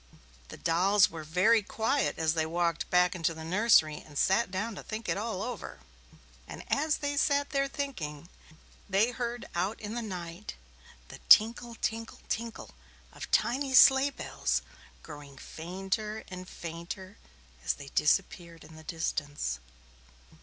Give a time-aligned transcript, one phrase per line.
[0.47, 4.73] The dolls were very quiet as they walked back into the nursery and sat down
[4.73, 5.77] to think it all over,
[6.47, 8.27] and as they sat there thinking,
[8.89, 10.55] they heard out in the night
[11.09, 12.71] the "tinkle, tinkle, tinkle"
[13.13, 14.63] of tiny sleigh bells,
[15.03, 17.19] growing fainter and fainter
[17.63, 19.59] as they disappeared in the distance.